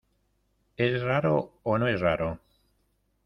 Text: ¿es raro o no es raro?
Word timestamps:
¿es 0.77 0.99
raro 1.03 1.59
o 1.61 1.77
no 1.77 1.87
es 1.87 1.99
raro? 2.01 2.39